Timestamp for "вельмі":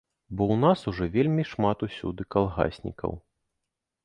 1.15-1.43